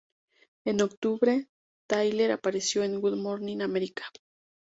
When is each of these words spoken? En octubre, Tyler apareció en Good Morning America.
En 0.65 0.81
octubre, 0.81 1.45
Tyler 1.87 2.31
apareció 2.31 2.83
en 2.83 2.99
Good 3.01 3.17
Morning 3.17 3.61
America. 3.61 4.03